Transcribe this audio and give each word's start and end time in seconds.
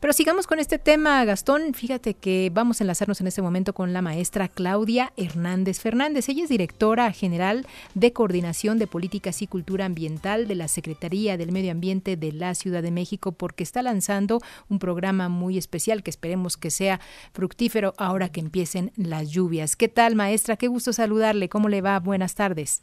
Pero 0.00 0.14
sigamos 0.14 0.46
con 0.46 0.58
este 0.58 0.78
tema, 0.78 1.22
Gastón. 1.26 1.74
Fíjate 1.74 2.14
que 2.14 2.50
vamos 2.50 2.80
a 2.80 2.84
enlazarnos 2.84 3.20
en 3.20 3.26
este 3.26 3.42
momento 3.42 3.74
con 3.74 3.92
la 3.92 4.00
maestra 4.00 4.48
Claudia 4.48 5.12
Hernández 5.18 5.78
Fernández. 5.78 6.26
Ella 6.30 6.44
es 6.44 6.48
directora 6.48 7.12
general 7.12 7.66
de 7.94 8.14
Coordinación 8.14 8.78
de 8.78 8.86
Políticas 8.86 9.42
y 9.42 9.46
Cultura 9.46 9.84
Ambiental 9.84 10.48
de 10.48 10.54
la 10.54 10.68
Secretaría 10.68 11.36
del 11.36 11.52
Medio 11.52 11.70
Ambiente 11.70 12.16
de 12.16 12.32
la 12.32 12.54
Ciudad 12.54 12.82
de 12.82 12.90
México, 12.90 13.32
porque 13.32 13.62
está 13.62 13.82
lanzando 13.82 14.38
un 14.70 14.78
programa 14.78 15.28
muy 15.28 15.58
especial 15.58 16.02
que 16.02 16.08
esperemos 16.08 16.56
que 16.56 16.70
sea 16.70 16.98
fructífero 17.34 17.92
ahora 17.98 18.30
que 18.30 18.40
empiecen 18.40 18.92
las 18.96 19.30
lluvias. 19.30 19.76
¿Qué 19.76 19.88
tal, 19.88 20.16
maestra? 20.16 20.56
Qué 20.56 20.68
gusto 20.68 20.94
saludarle. 20.94 21.50
¿Cómo 21.50 21.68
le 21.68 21.82
va? 21.82 22.00
Buenas 22.00 22.34
tardes. 22.34 22.80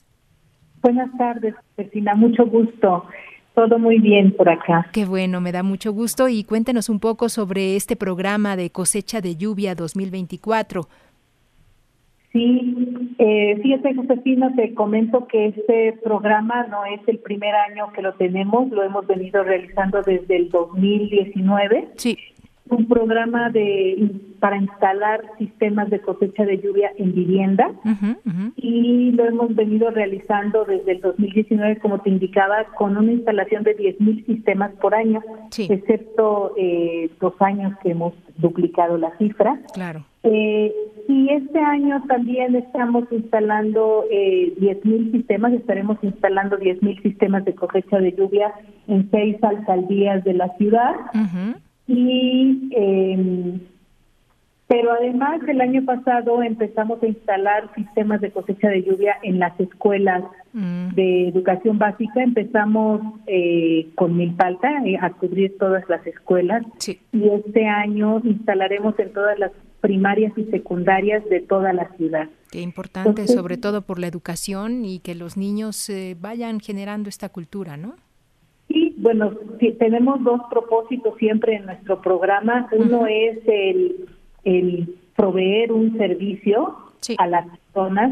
Buenas 0.84 1.10
tardes, 1.18 1.56
Cristina. 1.76 2.14
Mucho 2.14 2.46
gusto. 2.46 3.08
Todo 3.58 3.80
muy 3.80 3.98
bien 3.98 4.34
por 4.34 4.48
acá. 4.50 4.86
Qué 4.94 5.06
bueno, 5.06 5.42
me 5.42 5.52
da 5.52 5.64
mucho 5.64 5.92
gusto 5.92 6.28
y 6.28 6.44
cuéntenos 6.44 6.90
un 6.90 7.00
poco 7.00 7.28
sobre 7.28 7.76
este 7.76 7.96
programa 7.96 8.56
de 8.56 8.70
cosecha 8.70 9.20
de 9.20 9.36
lluvia 9.36 9.74
2024. 9.74 10.84
Sí, 12.34 12.76
eh, 13.18 13.60
fíjate 13.64 13.96
Josefina, 13.96 14.54
te 14.56 14.76
comento 14.76 15.26
que 15.26 15.48
este 15.48 15.98
programa 16.04 16.68
no 16.68 16.86
es 16.86 17.02
el 17.08 17.18
primer 17.18 17.56
año 17.56 17.92
que 17.94 18.04
lo 18.04 18.14
tenemos, 18.14 18.70
lo 18.70 18.84
hemos 18.84 19.08
venido 19.08 19.44
realizando 19.44 20.04
desde 20.04 20.36
el 20.36 20.50
2019. 20.52 21.88
Sí 21.96 22.16
un 22.70 22.88
programa 22.88 23.50
de 23.50 24.12
para 24.40 24.58
instalar 24.58 25.22
sistemas 25.38 25.90
de 25.90 26.00
cosecha 26.00 26.46
de 26.46 26.60
lluvia 26.60 26.92
en 26.98 27.14
vivienda 27.14 27.72
y 28.56 29.12
lo 29.12 29.26
hemos 29.26 29.56
venido 29.56 29.90
realizando 29.90 30.64
desde 30.66 30.94
el 30.94 31.02
2019, 31.02 31.80
como 31.80 32.00
te 32.00 32.10
indicaba, 32.10 32.66
con 32.78 32.98
una 32.98 33.12
instalación 33.12 33.64
de 33.64 33.76
10.000 33.76 34.26
sistemas 34.26 34.72
por 34.82 34.94
año, 34.94 35.22
excepto 35.58 36.54
eh, 36.58 37.10
dos 37.20 37.34
años 37.40 37.74
que 37.82 37.92
hemos 37.92 38.14
duplicado 38.38 38.98
la 38.98 39.18
cifra. 39.18 39.60
Claro. 39.74 40.06
Eh, 40.24 40.74
y 41.08 41.30
este 41.30 41.60
año 41.60 42.04
también 42.08 42.56
estamos 42.56 43.06
instalando 43.12 44.04
eh, 44.12 44.54
10.000 44.60 45.12
sistemas, 45.14 45.54
estaremos 45.54 45.98
instalando 46.02 46.60
10.000 46.60 47.02
sistemas 47.02 47.46
de 47.46 47.56
cosecha 47.56 48.00
de 48.00 48.14
lluvia 48.14 48.54
en 48.88 49.10
seis 49.10 49.42
alcaldías 49.44 50.24
de 50.24 50.34
la 50.34 50.50
ciudad. 50.58 50.96
Y, 51.88 52.70
eh, 52.72 53.60
pero 54.68 54.92
además 54.92 55.40
el 55.48 55.62
año 55.62 55.86
pasado 55.86 56.44
empezamos 56.44 57.02
a 57.02 57.08
instalar 57.08 57.74
sistemas 57.74 58.20
de 58.20 58.32
cosecha 58.32 58.68
de 58.68 58.84
lluvia 58.84 59.16
en 59.24 59.40
las 59.40 59.58
escuelas 59.60 60.24
mm. 60.52 60.90
de 60.90 61.30
educación 61.30 61.80
básica. 61.80 62.22
Empezamos 62.22 63.02
eh, 63.28 63.88
con 63.96 64.18
Milpalta 64.18 64.70
eh, 64.86 64.98
a 65.02 65.12
cubrir 65.12 65.58
todas 65.58 65.88
las 65.88 66.06
escuelas 66.06 66.66
y 66.86 67.30
este 67.30 67.66
año 67.66 68.22
instalaremos 68.26 69.00
en 69.00 69.14
todas 69.14 69.40
las 69.40 69.52
primarias 69.80 70.34
y 70.36 70.44
secundarias 70.46 71.24
de 71.30 71.40
toda 71.40 71.72
la 71.72 71.90
ciudad. 71.96 72.28
Qué 72.52 72.60
importante, 72.60 73.28
sobre 73.28 73.56
todo 73.58 73.84
por 73.84 74.00
la 74.00 74.08
educación 74.08 74.84
y 74.84 75.00
que 75.00 75.16
los 75.16 75.38
niños 75.38 75.90
eh, 75.90 76.18
vayan 76.20 76.60
generando 76.60 77.08
esta 77.08 77.30
cultura, 77.30 77.78
¿no? 77.78 77.96
Bueno, 78.98 79.32
tenemos 79.78 80.24
dos 80.24 80.42
propósitos 80.50 81.16
siempre 81.18 81.56
en 81.56 81.68
nuestro 81.68 82.02
programa. 82.02 82.68
Uno 82.72 83.06
es 83.06 83.38
el, 83.46 84.96
proveer 85.16 85.72
un 85.72 85.96
servicio 85.98 86.76
a 87.18 87.28
las 87.28 87.46
personas. 87.48 88.12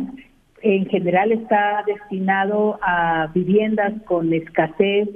En 0.62 0.86
general 0.88 1.32
está 1.32 1.84
destinado 1.88 2.80
a 2.82 3.32
viviendas 3.34 3.94
con 4.04 4.32
escasez 4.32 5.10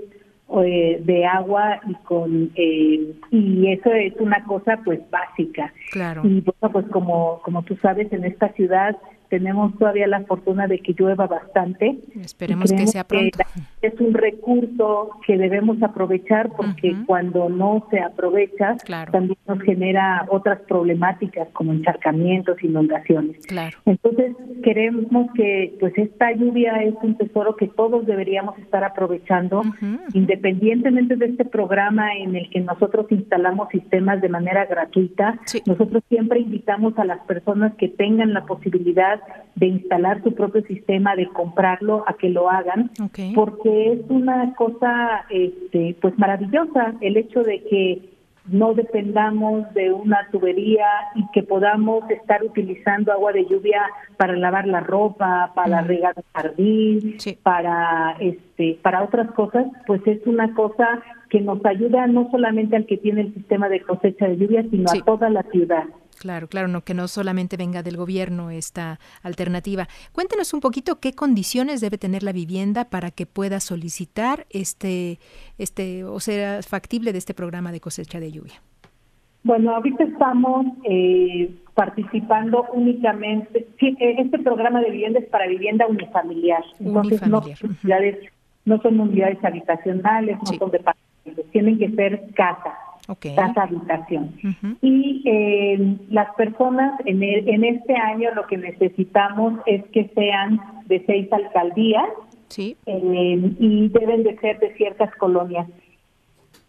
eh, 0.64 1.00
de 1.04 1.26
agua 1.26 1.80
y 1.88 1.94
con 2.04 2.52
eh, 2.56 3.14
y 3.30 3.72
eso 3.72 3.92
es 3.92 4.14
una 4.20 4.44
cosa 4.46 4.80
pues 4.84 5.00
básica. 5.12 5.72
Claro. 5.92 6.22
Y 6.24 6.42
pues 6.42 6.86
como 6.92 7.42
como 7.44 7.62
tú 7.64 7.76
sabes 7.78 8.12
en 8.12 8.26
esta 8.26 8.50
ciudad 8.54 8.98
tenemos 9.30 9.78
todavía 9.78 10.08
la 10.08 10.22
fortuna 10.22 10.68
de 10.68 10.80
que 10.80 10.94
llueva 10.98 11.28
bastante. 11.28 12.00
Esperemos 12.20 12.72
que 12.72 12.88
sea 12.88 13.04
pronto. 13.04 13.40
es 13.82 13.94
un 14.00 14.14
recurso 14.14 15.12
que 15.26 15.38
debemos 15.38 15.82
aprovechar 15.82 16.50
porque 16.56 16.96
cuando 17.06 17.50
no 17.50 17.88
se 17.90 18.00
aprovecha 18.00 18.76
también 19.12 19.38
nos 19.48 19.62
genera 19.62 20.26
otras 20.30 20.60
problemáticas 20.62 21.48
como 21.54 21.74
encharcamientos, 21.74 22.62
inundaciones. 22.64 23.46
Claro. 23.48 23.78
Entonces 23.86 24.36
queremos 24.64 25.32
que 25.34 25.76
pues 25.80 25.98
esta 25.98 26.32
lluvia 26.34 26.84
es 26.84 26.96
un 27.02 27.18
tesoro 27.18 27.56
que 27.56 27.68
todos 27.68 28.06
deberíamos 28.06 28.58
estar 28.60 28.84
aprovechando 28.84 29.62
independientemente 30.14 31.16
de 31.16 31.28
este 31.28 31.46
programa 31.46 32.16
en 32.16 32.36
el 32.36 32.50
que 32.50 32.62
nosotros 32.62 33.06
instalamos 33.12 33.70
sistemas 33.70 34.22
de 34.22 34.30
manera 34.30 34.66
gratuita. 34.66 35.40
Nosotros 35.66 36.04
siempre 36.10 36.40
invitamos 36.40 36.98
a 36.98 37.06
las 37.06 37.20
personas 37.22 37.74
que 37.76 37.88
tengan 37.88 38.34
la 38.34 38.46
posibilidad 38.46 39.19
de 39.56 39.68
instalar 39.68 40.24
su 40.24 40.34
propio 40.34 40.62
sistema, 40.64 41.16
de 41.16 41.28
comprarlo, 41.28 42.04
a 42.08 42.14
que 42.14 42.30
lo 42.30 42.50
hagan, 42.50 42.92
porque 43.36 43.94
es 43.94 44.00
una 44.10 44.54
cosa 44.56 45.26
este, 45.30 45.96
pues 46.02 46.18
maravillosa 46.18 46.94
el 47.02 47.18
hecho 47.18 47.44
de 47.44 47.64
que 47.64 48.10
no 48.52 48.74
dependamos 48.74 49.72
de 49.74 49.92
una 49.92 50.28
tubería 50.32 50.88
y 51.16 51.24
que 51.34 51.44
podamos 51.44 52.10
estar 52.10 52.44
utilizando 52.44 53.12
agua 53.12 53.32
de 53.32 53.46
lluvia 53.46 53.82
para 54.18 54.36
lavar 54.36 54.68
la 54.68 54.80
ropa, 54.80 55.52
para 55.56 55.82
regar 55.82 56.16
el 56.18 56.24
jardín, 56.34 57.18
para 57.44 58.16
este 58.20 58.80
para 58.82 59.04
otras 59.04 59.32
cosas, 59.32 59.68
pues 59.86 60.02
es 60.08 60.26
una 60.26 60.54
cosa 60.54 61.02
que 61.30 61.42
nos 61.42 61.64
ayuda 61.66 62.08
no 62.08 62.30
solamente 62.32 62.76
al 62.76 62.86
que 62.86 62.98
tiene 62.98 63.22
el 63.22 63.34
sistema 63.34 63.70
de 63.70 63.82
cosecha 63.82 64.28
de 64.28 64.38
lluvia, 64.38 64.66
sino 64.70 64.90
a 64.90 65.06
toda 65.06 65.30
la 65.30 65.44
ciudad. 65.44 65.84
Claro, 66.20 66.50
claro, 66.50 66.68
no 66.68 66.82
que 66.82 66.94
no 66.94 67.08
solamente 67.08 67.56
venga 67.56 67.82
del 67.82 67.96
gobierno 67.96 68.52
esta 68.52 69.00
alternativa. 69.24 69.88
Cuéntenos 70.12 70.54
un 70.54 70.60
poquito 70.60 71.00
qué 71.00 71.14
condiciones 71.14 71.80
debe 71.80 71.98
tener 71.98 72.24
la 72.24 72.34
vivienda 72.34 72.90
para 72.90 73.10
que 73.10 73.26
pueda 73.26 73.62
solicitar 73.62 74.46
este, 74.50 75.18
este, 75.58 76.04
o 76.04 76.20
sea 76.20 76.62
factible 76.62 77.14
de 77.14 77.20
este 77.20 77.34
programa 77.34 77.72
de 77.72 77.80
cosecha 77.80 78.20
de 78.20 78.34
lluvia. 78.34 78.62
Bueno, 79.44 79.74
ahorita 79.74 80.04
estamos 80.04 80.66
eh, 80.84 81.56
participando 81.74 82.66
únicamente. 82.74 83.70
Sí, 83.80 83.96
eh, 84.02 84.16
este 84.20 84.40
programa 84.40 84.82
de 84.82 84.92
vivienda 84.92 85.20
es 85.20 85.28
para 85.30 85.48
vivienda 85.48 85.88
unifamiliar. 85.88 86.64
Entonces 86.82 87.26
No, 87.26 87.42
no 88.66 88.82
son 88.82 89.00
unidades 89.00 89.42
habitacionales, 89.42 90.38
no 90.38 90.58
son 90.58 90.70
departamentos, 90.70 91.46
tienen 91.54 91.80
que 91.80 91.90
ser 91.92 92.30
casas 92.34 92.74
casa 93.16 93.64
habitación. 93.64 94.34
Y 94.82 95.22
eh, 95.26 95.98
las 96.10 96.34
personas 96.36 97.00
en, 97.06 97.24
en 97.24 97.64
este 97.64 97.96
año 97.96 98.30
lo 98.36 98.46
que 98.48 98.58
necesitamos 98.58 99.60
es 99.66 99.84
que 99.92 100.10
sean 100.16 100.60
de 100.86 101.04
seis 101.06 101.32
alcaldías 101.32 102.10
sí. 102.50 102.76
Eh, 102.86 103.54
y 103.60 103.90
deben 103.90 104.24
de 104.24 104.38
ser 104.40 104.60
de 104.60 104.74
ciertas 104.76 105.14
colonias. 105.16 105.68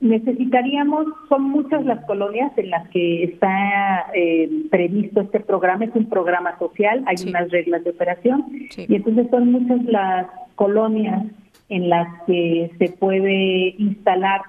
Necesitaríamos, 0.01 1.07
son 1.29 1.43
muchas 1.43 1.85
las 1.85 2.03
colonias 2.07 2.57
en 2.57 2.71
las 2.71 2.89
que 2.89 3.25
está 3.25 4.07
eh, 4.15 4.49
previsto 4.71 5.21
este 5.21 5.41
programa, 5.41 5.85
es 5.85 5.95
un 5.95 6.09
programa 6.09 6.59
social, 6.59 7.05
hay 7.07 7.17
unas 7.29 7.51
reglas 7.51 7.85
de 7.85 7.91
operación 7.91 8.47
y 8.77 8.95
entonces 8.95 9.27
son 9.31 9.53
muchas 9.53 9.85
las 9.85 10.27
colonias 10.55 11.27
en 11.69 11.91
las 11.91 12.09
que 12.27 12.71
se 12.79 12.89
puede 12.93 13.75
instalar 13.79 14.41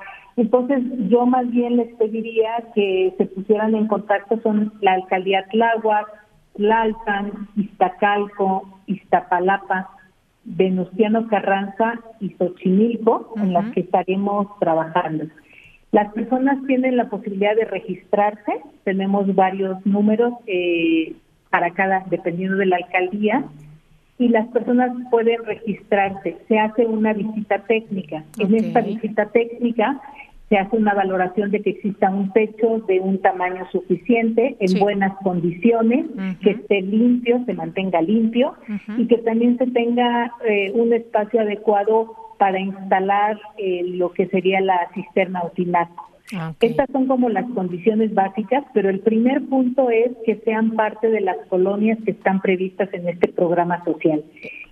entonces, 0.41 0.81
yo 1.07 1.28
más 1.28 1.47
bien 1.52 1.78
les 1.78 1.94
pediría 1.97 2.50
que 2.74 3.13
se 3.16 3.28
pusieran 3.28 3.75
en 3.75 3.85
contacto 3.85 4.41
con 4.41 4.74
la 4.81 4.94
alcaldía 4.94 5.46
Tláhuac, 5.52 6.07
Tlalpan, 6.56 7.47
Iztacalco, 7.56 8.80
Iztapalapa, 8.88 9.91
Venustiano 10.44 11.28
Carranza 11.28 12.00
y 12.19 12.30
Xochimilco, 12.31 13.35
en 13.38 13.53
las 13.53 13.72
que 13.74 13.81
estaremos 13.81 14.47
trabajando. 14.59 15.25
Las 15.91 16.12
personas 16.13 16.57
tienen 16.66 16.97
la 16.97 17.07
posibilidad 17.07 17.56
de 17.56 17.66
registrarse, 17.66 18.62
tenemos 18.83 19.36
varios 19.36 19.86
números 19.86 20.33
eh, 20.48 21.13
para 21.51 21.69
cada, 21.69 22.04
dependiendo 22.10 22.57
de 22.57 22.65
la 22.65 22.77
alcaldía, 22.77 23.45
y 24.18 24.30
las 24.30 24.48
personas 24.48 24.92
pueden 25.12 25.44
registrarse. 25.45 26.38
Se 26.48 26.57
hace 26.57 26.88
una 26.88 27.13
visita 27.13 27.60
técnica. 27.60 28.24
En 28.39 28.56
esta 28.56 28.81
visita 28.81 29.25
técnica 29.27 30.00
se 30.51 30.57
hace 30.57 30.75
una 30.75 30.94
valoración 30.94 31.50
de 31.50 31.62
que 31.62 31.69
exista 31.69 32.09
un 32.09 32.33
techo 32.33 32.80
de 32.86 33.00
un 33.00 33.21
tamaño 33.21 33.65
suficiente, 33.71 34.57
en 34.59 34.80
buenas 34.81 35.13
condiciones, 35.24 36.07
que 36.44 36.50
esté 36.51 36.81
limpio, 36.81 37.42
se 37.45 37.53
mantenga 37.53 38.01
limpio 38.01 38.56
y 38.98 39.07
que 39.07 39.19
también 39.19 39.57
se 39.57 39.68
tenga 39.68 40.33
eh, 40.45 40.74
un 40.75 40.92
espacio 40.92 41.39
adecuado 41.39 42.13
para 42.38 42.59
instalar 42.59 43.39
eh, 43.57 43.83
lo 43.95 44.12
que 44.12 44.27
sería 44.27 44.59
la 44.59 44.89
cisterna 44.94 45.42
o 45.42 45.51
tinaco. 45.51 46.09
Ah, 46.36 46.53
Estas 46.59 46.89
son 46.92 47.07
como 47.07 47.30
las 47.30 47.45
condiciones 47.51 48.13
básicas, 48.13 48.65
pero 48.74 48.89
el 48.89 49.00
primer 49.00 49.42
punto 49.45 49.89
es 49.89 50.12
que 50.25 50.36
sean 50.44 50.71
parte 50.71 51.09
de 51.09 51.21
las 51.21 51.38
colonias 51.48 51.98
que 52.03 52.12
están 52.12 52.42
previstas 52.42 52.94
en 52.94 53.07
este 53.07 53.30
programa 53.30 53.86
social. 53.86 54.21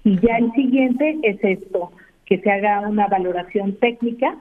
Y 0.03 0.19
ya 0.19 0.39
el 0.39 0.51
siguiente 0.51 1.19
es 1.23 1.41
esto, 1.41 1.93
que 2.25 2.39
se 2.39 2.51
haga 2.51 2.81
una 2.81 3.07
valoración 3.07 3.77
técnica 3.77 4.35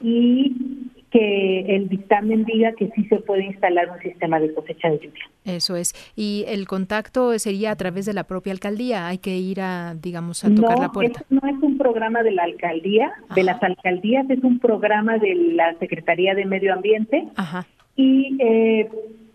y 0.00 0.90
que 1.12 1.76
el 1.76 1.88
dictamen 1.88 2.44
diga 2.44 2.72
que 2.72 2.90
sí 2.94 3.04
se 3.04 3.16
puede 3.16 3.44
instalar 3.44 3.90
un 3.90 4.00
sistema 4.00 4.40
de 4.40 4.52
cosecha 4.54 4.88
de 4.88 4.98
lluvia. 4.98 5.30
Eso 5.44 5.76
es. 5.76 5.94
Y 6.16 6.44
el 6.48 6.66
contacto 6.66 7.38
sería 7.38 7.70
a 7.70 7.76
través 7.76 8.06
de 8.06 8.14
la 8.14 8.24
propia 8.24 8.52
alcaldía. 8.52 9.06
Hay 9.06 9.18
que 9.18 9.36
ir 9.36 9.60
a, 9.60 9.94
digamos, 9.94 10.42
a 10.44 10.54
tocar 10.54 10.78
la 10.78 10.90
puerta. 10.90 11.22
No, 11.28 11.40
no 11.42 11.48
es 11.48 11.62
un 11.62 11.76
programa 11.76 12.22
de 12.22 12.30
la 12.30 12.44
alcaldía, 12.44 13.12
de 13.34 13.42
las 13.42 13.62
alcaldías, 13.62 14.28
es 14.30 14.42
un 14.42 14.58
programa 14.58 15.18
de 15.18 15.34
la 15.34 15.74
Secretaría 15.78 16.34
de 16.34 16.46
Medio 16.46 16.72
Ambiente. 16.72 17.28
Ajá. 17.36 17.66
Y 17.94 18.38
eh, 18.40 18.88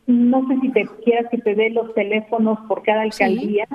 no 0.07 0.47
sé 0.47 0.59
si 0.61 0.69
te 0.69 0.87
quieras 1.05 1.29
que 1.29 1.37
te 1.37 1.53
dé 1.53 1.69
los 1.69 1.93
teléfonos 1.93 2.57
por 2.67 2.81
cada 2.81 3.01
alcaldía. 3.01 3.67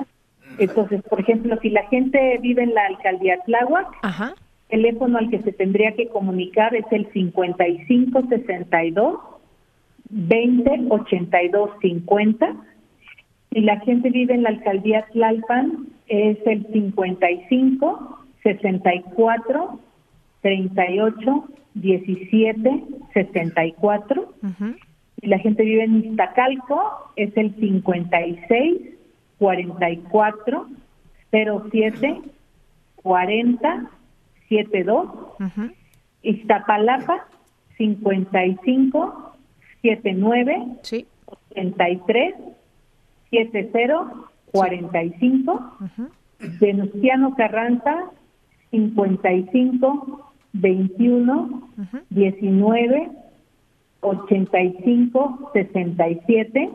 Entonces, 0.59 1.01
por 1.03 1.21
ejemplo, 1.21 1.57
si 1.61 1.69
la 1.69 1.87
gente 1.87 2.37
vive 2.41 2.63
en 2.63 2.73
la 2.73 2.85
alcaldía 2.85 3.37
Tláhuac, 3.45 3.87
Ajá 4.01 4.35
teléfono 4.73 5.19
al 5.19 5.29
que 5.29 5.39
se 5.43 5.51
tendría 5.51 5.91
que 5.91 6.07
comunicar 6.07 6.73
es 6.73 6.85
el 6.89 7.05
5562 7.13 9.19
20 10.09 10.85
82 10.89 11.69
50. 11.79 12.55
Si 13.51 13.61
la 13.61 13.79
gente 13.81 14.09
vive 14.09 14.33
en 14.33 14.41
la 14.41 14.49
alcaldía 14.49 15.05
Tlalpan, 15.11 15.89
es 16.07 16.39
el 16.47 16.65
55 16.73 18.19
64 18.41 19.79
38 20.41 21.45
17 21.75 22.83
74. 23.13 24.33
Si 25.21 25.27
la 25.27 25.37
gente 25.37 25.63
vive 25.63 25.83
en 25.83 26.03
Iztacalco, 26.03 27.11
es 27.15 27.37
el 27.37 27.53
56 27.59 28.81
44 29.37 30.67
07 31.29 32.21
40 32.95 33.91
72, 34.53 35.05
uh 35.39 35.69
Iztapalapa 36.23 37.27
55 37.77 39.33
79 39.81 40.77
sí. 40.83 41.05
83 41.25 42.35
70 43.29 44.29
45, 44.51 45.77
Venustiano 46.59 47.35
Carranza 47.35 48.11
55 48.71 50.33
21 50.53 51.69
19 52.09 53.11
85 54.01 55.51
67 55.53 56.69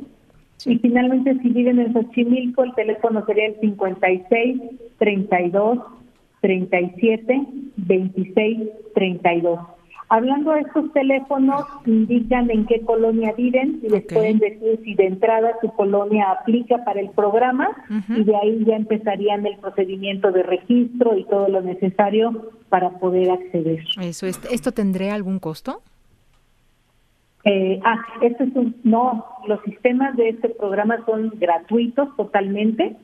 y 0.67 0.79
finalmente 0.79 1.39
si 1.41 1.49
viven 1.51 1.79
en 1.79 1.93
Xochimilco 1.93 2.65
el 2.65 2.75
teléfono 2.75 3.25
sería 3.27 3.47
el 3.47 3.61
56 3.61 4.61
32 4.99 5.79
37 6.41 7.47
26 7.77 8.69
32. 8.95 9.61
Hablando 10.11 10.53
de 10.53 10.61
estos 10.61 10.91
teléfonos, 10.95 11.67
indican 11.85 12.51
en 12.51 12.65
qué 12.65 12.81
colonia 12.81 13.35
viven 13.37 13.81
y 13.83 13.91
les 13.91 14.05
pueden 14.07 14.39
decir 14.39 14.81
si 14.83 14.95
de 14.95 15.07
entrada 15.07 15.51
su 15.61 15.71
colonia 15.73 16.31
aplica 16.31 16.83
para 16.83 17.01
el 17.01 17.11
programa 17.11 17.69
y 18.09 18.25
de 18.25 18.35
ahí 18.37 18.65
ya 18.65 18.77
empezarían 18.77 19.45
el 19.45 19.59
procedimiento 19.59 20.33
de 20.33 20.45
registro 20.45 21.15
y 21.15 21.25
todo 21.25 21.49
lo 21.49 21.61
necesario 21.61 22.53
para 22.71 22.99
poder 22.99 23.31
acceder. 23.31 23.85
Eso, 24.01 24.27
¿esto 24.27 24.73
tendría 24.73 25.15
algún 25.15 25.41
costo? 25.41 25.83
Eh, 27.45 27.81
ah, 27.85 27.97
este 28.21 28.45
es 28.45 28.57
un, 28.57 28.75
no, 28.83 29.25
los 29.47 29.63
sistemas 29.63 30.17
de 30.17 30.31
este 30.31 30.49
programa 30.51 30.99
son 31.07 31.33
gratuitos 31.39 32.15
totalmente, 32.17 32.97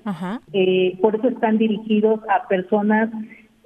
eh, 0.52 0.98
por 1.00 1.14
eso 1.14 1.28
están 1.28 1.56
dirigidos 1.56 2.20
a 2.28 2.46
personas, 2.48 3.10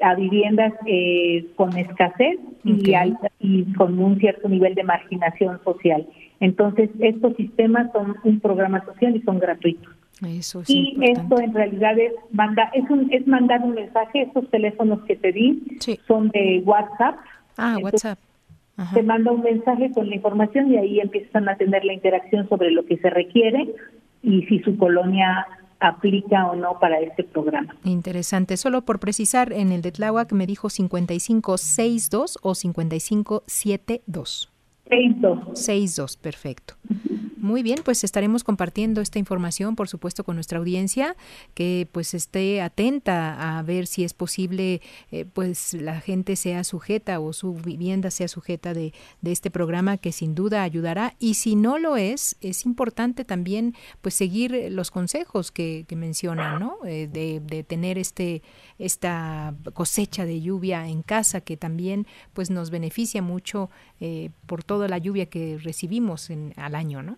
a 0.03 0.15
viviendas 0.15 0.75
eh, 0.87 1.47
con 1.57 1.77
escasez 1.77 2.39
y, 2.65 2.95
y 3.41 3.73
con 3.75 3.99
un 3.99 4.19
cierto 4.19 4.49
nivel 4.49 4.75
de 4.75 4.85
marginación 4.85 5.59
social. 5.65 6.07
Entonces, 6.41 6.91
estos 7.01 7.35
sistemas 7.37 7.91
son 7.93 8.17
un 8.23 8.39
programa 8.39 8.85
social 8.85 9.17
y 9.17 9.23
son 9.23 9.39
gratuitos. 9.39 9.93
Eso 10.25 10.61
es 10.61 10.71
y 10.71 10.97
esto 11.01 11.41
en 11.41 11.55
realidad 11.55 11.99
es, 11.99 12.13
manda, 12.33 12.71
es, 12.75 12.89
un, 12.91 13.13
es 13.13 13.27
mandar 13.27 13.63
un 13.63 13.75
mensaje, 13.75 14.23
estos 14.23 14.49
teléfonos 14.51 15.01
que 15.05 15.17
te 15.17 15.33
di 15.33 15.63
son 16.07 16.29
de 16.29 16.63
WhatsApp. 16.65 17.17
Ah, 17.57 17.79
WhatsApp 17.83 18.19
se 18.93 19.03
manda 19.03 19.33
un 19.33 19.43
mensaje 19.43 19.91
con 19.93 20.09
la 20.09 20.15
información 20.15 20.73
y 20.73 20.77
ahí 20.77 21.01
empiezan 21.01 21.49
a 21.49 21.57
tener 21.57 21.85
la 21.85 21.93
interacción 21.93 22.49
sobre 22.49 22.71
lo 22.71 22.85
que 22.87 22.97
se 22.99 23.11
requiere 23.11 23.75
y 24.23 24.43
si 24.47 24.61
su 24.61 24.77
colonia 24.77 25.47
aplica 25.81 26.47
o 26.47 26.57
no 26.57 26.79
para 26.81 27.01
este 27.01 27.25
programa. 27.25 27.77
Interesante. 27.85 28.57
Solo 28.57 28.83
por 28.83 29.01
precisar, 29.01 29.53
en 29.53 29.73
el 29.73 29.83
de 29.83 29.93
Tláhuac 29.93 30.33
me 30.33 30.47
dijo 30.47 30.71
5562 30.71 32.39
o 32.43 32.55
5572. 32.55 34.53
62. 34.89 35.59
62, 35.59 36.17
perfecto. 36.17 36.75
Muy 37.41 37.63
bien, 37.63 37.79
pues 37.85 38.03
estaremos 38.03 38.43
compartiendo 38.43 39.01
esta 39.01 39.21
información, 39.21 39.77
por 39.77 39.89
supuesto, 39.89 40.25
con 40.25 40.35
nuestra 40.35 40.59
audiencia, 40.59 41.17
que 41.55 41.89
pues 41.93 42.13
esté 42.13 42.61
atenta 42.61 43.59
a 43.59 43.63
ver 43.63 43.87
si 43.87 44.03
es 44.03 44.13
posible, 44.13 44.83
eh, 45.13 45.25
pues 45.25 45.73
la 45.75 46.01
gente 46.01 46.35
sea 46.35 46.65
sujeta 46.65 47.21
o 47.21 47.33
su 47.33 47.55
vivienda 47.55 48.11
sea 48.11 48.27
sujeta 48.27 48.75
de, 48.75 48.93
este 49.23 49.51
programa 49.51 49.99
que 49.99 50.11
sin 50.11 50.35
duda 50.35 50.63
ayudará. 50.63 51.15
Y 51.21 51.35
si 51.35 51.55
no 51.55 51.79
lo 51.79 51.97
es, 51.97 52.37
es 52.41 52.67
importante 52.67 53.25
también 53.25 53.75
pues 54.03 54.15
seguir 54.15 54.69
los 54.71 54.91
consejos 54.91 55.53
que, 55.53 55.87
mencionan, 55.97 56.59
¿no? 56.59 56.79
Eh, 56.85 57.09
de, 57.09 57.63
tener 57.65 57.99
este 57.99 58.43
esta 58.79 59.55
cosecha 59.75 60.25
de 60.25 60.41
lluvia 60.41 60.87
en 60.89 61.03
casa 61.03 61.41
que 61.41 61.57
también 61.57 62.07
pues 62.33 62.51
nos 62.51 62.71
beneficia 62.71 63.23
mucho 63.23 63.71
eh, 64.01 64.31
por 64.47 64.63
toda 64.79 64.87
la 64.87 64.99
lluvia 64.99 65.27
que 65.27 65.59
recibimos 65.61 66.31
en, 66.31 66.53
al 66.57 66.77
año, 66.77 67.03
¿no? 67.03 67.17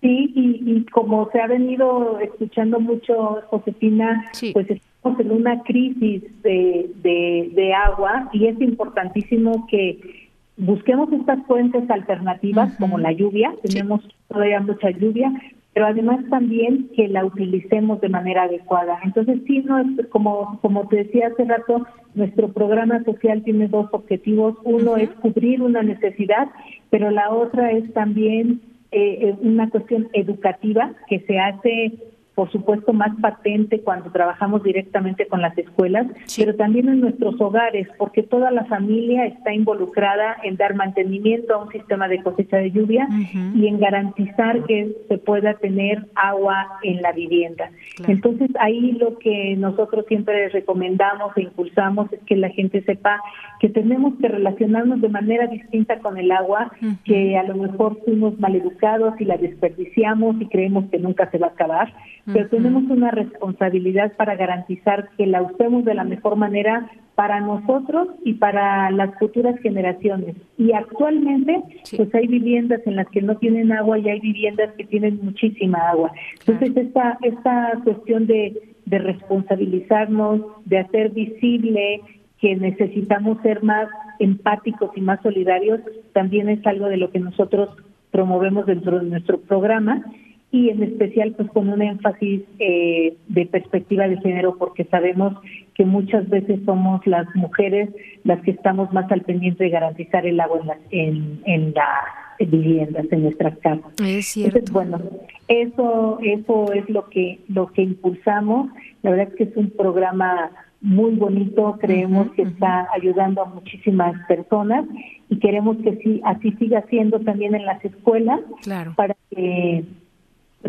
Sí, 0.00 0.32
y, 0.34 0.86
como 0.86 1.28
se 1.30 1.38
ha 1.38 1.46
venido 1.46 2.18
escuchando 2.18 2.80
mucho, 2.80 3.42
Josefina, 3.50 4.24
pues 4.54 4.70
estamos 4.70 5.20
en 5.20 5.30
una 5.32 5.62
crisis 5.64 6.22
de, 6.42 6.88
de, 7.02 7.74
agua 7.74 8.30
y 8.32 8.46
es 8.46 8.58
importantísimo 8.62 9.66
que 9.70 10.30
busquemos 10.56 11.12
estas 11.12 11.44
fuentes 11.46 11.90
alternativas 11.90 12.74
como 12.78 12.96
la 12.96 13.12
lluvia, 13.12 13.52
tenemos 13.62 14.00
todavía 14.28 14.60
mucha 14.60 14.88
lluvia, 14.88 15.30
pero 15.74 15.86
además 15.86 16.20
también 16.28 16.88
que 16.96 17.08
la 17.08 17.24
utilicemos 17.24 18.00
de 18.00 18.08
manera 18.08 18.44
adecuada. 18.44 18.98
Entonces, 19.04 19.40
sí, 19.46 19.60
no 19.60 19.78
es, 19.78 20.06
como, 20.08 20.58
como 20.60 20.88
te 20.88 20.96
decía 20.96 21.28
hace 21.28 21.44
rato, 21.44 21.86
nuestro 22.14 22.52
programa 22.52 23.04
social 23.04 23.42
tiene 23.44 23.68
dos 23.68 23.86
objetivos. 23.92 24.56
Uno 24.64 24.96
es 24.96 25.10
cubrir 25.10 25.62
una 25.62 25.82
necesidad, 25.82 26.48
pero 26.90 27.10
la 27.10 27.30
otra 27.30 27.70
es 27.70 27.92
también 27.92 28.60
eh, 28.90 29.34
una 29.40 29.70
cuestión 29.70 30.08
educativa 30.14 30.94
que 31.08 31.20
se 31.20 31.38
hace 31.38 31.92
por 32.38 32.52
supuesto, 32.52 32.92
más 32.92 33.10
patente 33.20 33.80
cuando 33.80 34.12
trabajamos 34.12 34.62
directamente 34.62 35.26
con 35.26 35.42
las 35.42 35.58
escuelas, 35.58 36.06
pero 36.36 36.54
también 36.54 36.88
en 36.88 37.00
nuestros 37.00 37.34
hogares, 37.40 37.88
porque 37.98 38.22
toda 38.22 38.52
la 38.52 38.64
familia 38.66 39.26
está 39.26 39.52
involucrada 39.52 40.36
en 40.44 40.56
dar 40.56 40.76
mantenimiento 40.76 41.52
a 41.52 41.64
un 41.64 41.72
sistema 41.72 42.06
de 42.06 42.22
cosecha 42.22 42.58
de 42.58 42.70
lluvia 42.70 43.08
y 43.56 43.66
en 43.66 43.80
garantizar 43.80 44.62
que 44.66 44.94
se 45.08 45.18
pueda 45.18 45.54
tener 45.54 46.06
agua 46.14 46.78
en 46.84 47.02
la 47.02 47.10
vivienda. 47.10 47.72
Entonces, 48.06 48.50
ahí 48.60 48.92
lo 48.92 49.18
que 49.18 49.56
nosotros 49.56 50.04
siempre 50.06 50.48
recomendamos 50.50 51.36
e 51.36 51.42
impulsamos 51.42 52.12
es 52.12 52.20
que 52.20 52.36
la 52.36 52.50
gente 52.50 52.84
sepa 52.84 53.20
que 53.58 53.68
tenemos 53.68 54.14
que 54.20 54.28
relacionarnos 54.28 55.00
de 55.00 55.08
manera 55.08 55.48
distinta 55.48 55.98
con 55.98 56.16
el 56.16 56.30
agua, 56.30 56.70
que 57.04 57.36
a 57.36 57.42
lo 57.42 57.56
mejor 57.56 57.98
fuimos 58.04 58.38
maleducados 58.38 59.20
y 59.20 59.24
la 59.24 59.36
desperdiciamos 59.38 60.40
y 60.40 60.46
creemos 60.46 60.84
que 60.92 61.00
nunca 61.00 61.28
se 61.32 61.38
va 61.38 61.48
a 61.48 61.50
acabar 61.50 61.92
pero 62.32 62.48
tenemos 62.48 62.84
una 62.90 63.10
responsabilidad 63.10 64.12
para 64.16 64.36
garantizar 64.36 65.10
que 65.16 65.26
la 65.26 65.42
usemos 65.42 65.84
de 65.84 65.94
la 65.94 66.04
mejor 66.04 66.36
manera 66.36 66.90
para 67.14 67.40
nosotros 67.40 68.08
y 68.24 68.34
para 68.34 68.90
las 68.90 69.18
futuras 69.18 69.58
generaciones. 69.60 70.36
Y 70.56 70.72
actualmente, 70.72 71.62
pues 71.96 72.14
hay 72.14 72.26
viviendas 72.26 72.80
en 72.86 72.96
las 72.96 73.08
que 73.08 73.22
no 73.22 73.36
tienen 73.38 73.72
agua 73.72 73.98
y 73.98 74.08
hay 74.08 74.20
viviendas 74.20 74.72
que 74.76 74.84
tienen 74.84 75.18
muchísima 75.22 75.78
agua. 75.90 76.12
Entonces, 76.40 76.76
esta, 76.76 77.18
esta 77.22 77.80
cuestión 77.82 78.26
de, 78.26 78.74
de 78.86 78.98
responsabilizarnos, 78.98 80.42
de 80.66 80.78
hacer 80.78 81.10
visible 81.10 82.00
que 82.40 82.54
necesitamos 82.54 83.42
ser 83.42 83.62
más 83.64 83.88
empáticos 84.20 84.90
y 84.94 85.00
más 85.00 85.20
solidarios, 85.22 85.80
también 86.12 86.48
es 86.48 86.64
algo 86.66 86.86
de 86.86 86.98
lo 86.98 87.10
que 87.10 87.18
nosotros 87.18 87.70
promovemos 88.10 88.66
dentro 88.66 89.00
de 89.00 89.06
nuestro 89.06 89.40
programa 89.40 90.04
y 90.50 90.70
en 90.70 90.82
especial 90.82 91.34
pues 91.36 91.50
con 91.50 91.68
un 91.68 91.82
énfasis 91.82 92.42
eh, 92.58 93.16
de 93.28 93.46
perspectiva 93.46 94.08
de 94.08 94.16
género 94.18 94.56
porque 94.56 94.84
sabemos 94.84 95.34
que 95.74 95.84
muchas 95.84 96.28
veces 96.28 96.60
somos 96.64 97.06
las 97.06 97.26
mujeres 97.34 97.90
las 98.24 98.40
que 98.42 98.52
estamos 98.52 98.92
más 98.92 99.10
al 99.12 99.22
pendiente 99.22 99.64
de 99.64 99.70
garantizar 99.70 100.26
el 100.26 100.40
agua 100.40 100.60
en 100.60 100.66
las 100.66 100.78
en, 100.90 101.40
en 101.44 101.74
las 101.74 102.50
viviendas 102.50 103.06
en 103.10 103.22
nuestras 103.24 103.58
casas. 103.58 103.92
Es 104.02 104.26
cierto. 104.26 104.58
Entonces, 104.58 104.72
bueno, 104.72 105.00
eso 105.48 106.18
eso 106.22 106.72
es 106.72 106.88
lo 106.88 107.08
que 107.08 107.40
lo 107.48 107.66
que 107.68 107.82
impulsamos. 107.82 108.70
La 109.02 109.10
verdad 109.10 109.28
es 109.30 109.34
que 109.34 109.44
es 109.44 109.56
un 109.56 109.70
programa 109.70 110.50
muy 110.80 111.16
bonito, 111.16 111.76
creemos 111.80 112.30
que 112.32 112.42
está 112.42 112.88
ayudando 112.94 113.42
a 113.42 113.46
muchísimas 113.46 114.14
personas 114.28 114.84
y 115.28 115.38
queremos 115.40 115.76
que 115.78 115.96
sí, 115.96 116.20
así 116.24 116.52
siga 116.52 116.84
siendo 116.88 117.18
también 117.20 117.54
en 117.54 117.66
las 117.66 117.84
escuelas 117.84 118.40
claro. 118.62 118.94
para 118.96 119.16
que 119.30 119.84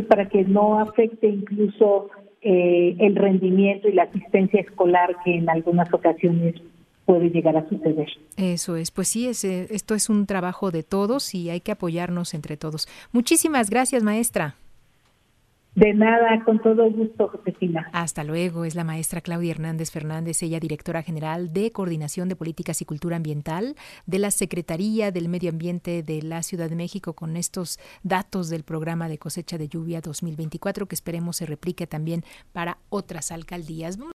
para 0.08 0.30
que 0.30 0.44
no 0.44 0.80
afecte 0.80 1.28
incluso 1.28 2.10
eh, 2.42 2.96
el 3.00 3.16
rendimiento 3.16 3.88
y 3.88 3.94
la 3.94 4.04
asistencia 4.04 4.62
escolar 4.62 5.16
que 5.26 5.36
en 5.36 5.50
algunas 5.50 5.94
ocasiones 5.94 6.56
puede 7.06 7.30
llegar 7.32 7.58
a 7.58 7.68
suceder. 7.68 8.08
Eso 8.38 8.76
es, 8.76 8.92
pues 8.92 9.08
sí, 9.08 9.28
es, 9.28 9.44
esto 9.44 9.96
es 9.96 10.10
un 10.10 10.28
trabajo 10.28 10.70
de 10.70 10.84
todos 10.84 11.34
y 11.34 11.50
hay 11.50 11.60
que 11.60 11.72
apoyarnos 11.72 12.34
entre 12.34 12.56
todos. 12.56 12.88
Muchísimas 13.12 13.70
gracias, 13.70 14.04
maestra. 14.04 14.56
De 15.76 15.94
nada, 15.94 16.44
con 16.46 16.60
todo 16.62 16.92
gusto, 16.92 17.30
Josefina. 17.30 17.90
Hasta 17.94 18.24
luego. 18.24 18.66
Es 18.66 18.74
la 18.76 18.84
maestra 18.84 19.22
Claudia 19.22 19.52
Hernández 19.52 19.92
Fernández, 19.92 20.42
ella 20.42 20.60
directora 20.60 21.04
general 21.04 21.54
de 21.54 21.72
Coordinación 21.72 22.28
de 22.28 22.36
Políticas 22.36 22.82
y 22.82 22.86
Cultura 22.86 23.16
Ambiental 23.16 23.76
de 24.08 24.20
la 24.20 24.32
Secretaría 24.32 25.12
del 25.12 25.30
Medio 25.30 25.52
Ambiente 25.52 26.02
de 26.02 26.24
la 26.24 26.42
Ciudad 26.42 26.70
de 26.70 26.76
México 26.76 27.14
con 27.14 27.38
estos 27.38 27.80
datos 28.02 28.50
del 28.50 28.64
programa 28.64 29.08
de 29.08 29.20
cosecha 29.20 29.60
de 29.60 29.68
lluvia 29.68 30.02
2024 30.02 30.88
que 30.88 30.96
esperemos 30.96 31.38
se 31.38 31.46
replique 31.46 31.86
también 31.86 32.24
para 32.52 32.80
otras 32.90 33.32
alcaldías. 33.32 34.00